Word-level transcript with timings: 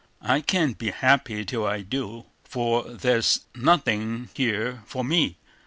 I 0.23 0.41
can't 0.41 0.79
be 0.79 0.89
happy 0.89 1.45
till 1.45 1.67
I 1.67 1.83
do, 1.83 2.25
for 2.43 2.85
there's 2.85 3.41
nothing 3.53 4.29
here 4.33 4.81
for 4.87 5.03
me. 5.03 5.37